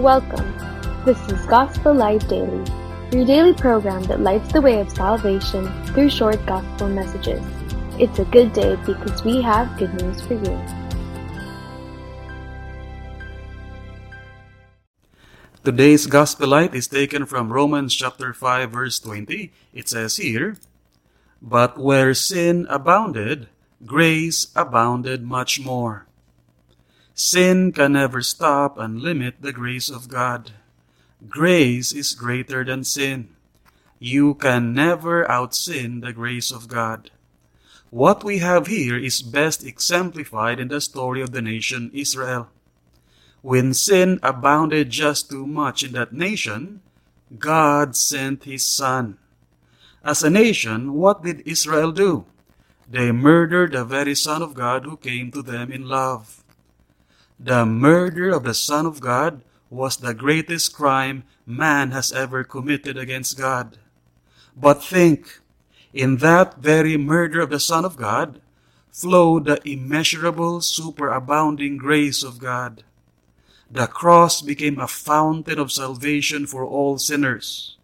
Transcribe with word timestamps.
Welcome. 0.00 0.56
This 1.04 1.20
is 1.28 1.44
Gospel 1.44 1.92
Light 1.92 2.26
Daily, 2.26 2.64
your 3.12 3.26
daily 3.26 3.52
program 3.52 4.02
that 4.04 4.24
lights 4.24 4.50
the 4.50 4.62
way 4.62 4.80
of 4.80 4.88
salvation 4.88 5.68
through 5.92 6.08
short 6.08 6.40
gospel 6.46 6.88
messages. 6.88 7.44
It's 7.98 8.18
a 8.18 8.24
good 8.24 8.54
day 8.54 8.80
because 8.86 9.22
we 9.24 9.42
have 9.42 9.76
good 9.76 9.92
news 10.00 10.24
for 10.24 10.40
you. 10.40 10.56
Today's 15.64 16.06
Gospel 16.06 16.48
Light 16.48 16.74
is 16.74 16.88
taken 16.88 17.26
from 17.26 17.52
Romans 17.52 17.94
chapter 17.94 18.32
5 18.32 18.70
verse 18.70 18.98
20. 19.00 19.52
It 19.74 19.86
says 19.86 20.16
here, 20.16 20.56
But 21.42 21.76
where 21.76 22.14
sin 22.14 22.66
abounded, 22.70 23.48
grace 23.84 24.48
abounded 24.56 25.22
much 25.22 25.60
more. 25.60 26.06
Sin 27.20 27.70
can 27.70 27.92
never 27.92 28.22
stop 28.22 28.78
and 28.78 29.02
limit 29.02 29.42
the 29.42 29.52
grace 29.52 29.90
of 29.90 30.08
God. 30.08 30.52
Grace 31.28 31.92
is 31.92 32.14
greater 32.14 32.64
than 32.64 32.82
sin. 32.82 33.28
You 33.98 34.32
can 34.32 34.72
never 34.72 35.26
outsin 35.26 36.00
the 36.00 36.14
grace 36.14 36.50
of 36.50 36.66
God. 36.66 37.10
What 37.90 38.24
we 38.24 38.38
have 38.38 38.68
here 38.68 38.96
is 38.96 39.20
best 39.20 39.62
exemplified 39.62 40.58
in 40.58 40.68
the 40.68 40.80
story 40.80 41.20
of 41.20 41.32
the 41.32 41.42
nation 41.42 41.90
Israel. 41.92 42.48
When 43.42 43.74
sin 43.74 44.18
abounded 44.22 44.88
just 44.88 45.28
too 45.28 45.46
much 45.46 45.82
in 45.82 45.92
that 45.92 46.14
nation, 46.14 46.80
God 47.38 47.96
sent 47.96 48.44
His 48.44 48.64
Son. 48.64 49.18
As 50.02 50.22
a 50.22 50.30
nation, 50.30 50.94
what 50.94 51.22
did 51.22 51.42
Israel 51.44 51.92
do? 51.92 52.24
They 52.88 53.12
murdered 53.12 53.72
the 53.72 53.84
very 53.84 54.14
Son 54.14 54.40
of 54.40 54.54
God 54.54 54.86
who 54.86 54.96
came 54.96 55.30
to 55.32 55.42
them 55.42 55.70
in 55.70 55.86
love. 55.86 56.40
The 57.42 57.64
murder 57.64 58.28
of 58.28 58.44
the 58.44 58.52
Son 58.52 58.84
of 58.84 59.00
God 59.00 59.40
was 59.70 59.96
the 59.96 60.12
greatest 60.12 60.74
crime 60.74 61.24
man 61.46 61.90
has 61.90 62.12
ever 62.12 62.44
committed 62.44 62.98
against 62.98 63.38
God. 63.38 63.78
But 64.54 64.84
think, 64.84 65.40
in 65.94 66.18
that 66.18 66.58
very 66.58 66.98
murder 66.98 67.40
of 67.40 67.48
the 67.48 67.58
Son 67.58 67.86
of 67.86 67.96
God 67.96 68.42
flowed 68.92 69.46
the 69.46 69.66
immeasurable, 69.66 70.60
superabounding 70.60 71.78
grace 71.78 72.22
of 72.22 72.38
God. 72.38 72.84
The 73.70 73.86
cross 73.86 74.42
became 74.42 74.78
a 74.78 74.86
fountain 74.86 75.58
of 75.58 75.72
salvation 75.72 76.44
for 76.44 76.66
all 76.66 76.98
sinners. 76.98 77.78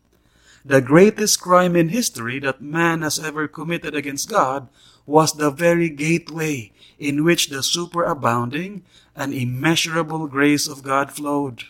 The 0.66 0.80
greatest 0.80 1.40
crime 1.40 1.76
in 1.76 1.90
history 1.90 2.40
that 2.40 2.60
man 2.60 3.02
has 3.02 3.20
ever 3.20 3.46
committed 3.46 3.94
against 3.94 4.28
God 4.28 4.66
was 5.06 5.32
the 5.32 5.52
very 5.52 5.88
gateway 5.88 6.72
in 6.98 7.22
which 7.22 7.50
the 7.50 7.62
superabounding 7.62 8.82
and 9.14 9.32
immeasurable 9.32 10.26
grace 10.26 10.66
of 10.66 10.82
God 10.82 11.12
flowed. 11.12 11.62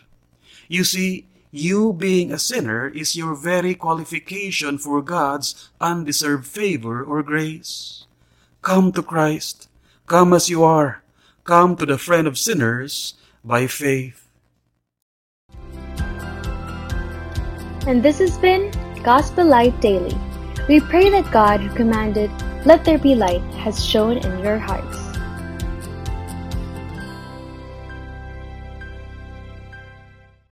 You 0.67 0.83
see, 0.83 1.27
you 1.51 1.93
being 1.93 2.33
a 2.33 2.39
sinner 2.39 2.89
is 2.89 3.15
your 3.15 3.35
very 3.35 3.75
qualification 3.75 4.79
for 4.79 5.03
God's 5.03 5.69
undeserved 5.79 6.47
favor 6.47 7.05
or 7.05 7.23
grace. 7.23 8.07
Come 8.63 8.93
to 8.93 9.03
Christ. 9.03 9.69
Come 10.07 10.33
as 10.33 10.49
you 10.49 10.65
are. 10.65 11.03
Come 11.45 11.77
to 11.77 11.85
the 11.85 11.99
friend 11.99 12.27
of 12.27 12.39
sinners 12.39 13.13
by 13.45 13.67
faith. 13.67 14.23
And 17.87 18.03
this 18.03 18.19
has 18.19 18.37
been 18.39 18.73
Gospel 19.07 19.47
Light 19.47 19.81
Daily. 19.81 20.19
We 20.69 20.81
pray 20.81 21.11
that 21.11 21.31
God 21.31 21.61
who 21.61 21.73
commanded, 21.77 22.29
Let 22.67 22.85
there 22.85 22.99
be 22.99 23.15
light, 23.15 23.41
has 23.55 23.79
shone 23.79 24.19
in 24.19 24.41
your 24.41 24.59
hearts. 24.59 25.06